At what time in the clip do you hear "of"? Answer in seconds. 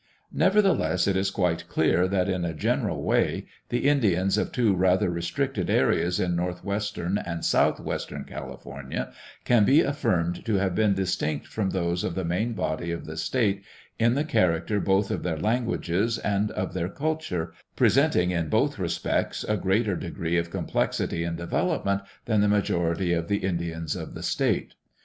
4.35-4.51, 12.03-12.15, 12.89-13.05, 15.11-15.21, 16.49-16.73, 20.35-20.49, 23.13-23.27, 23.95-24.15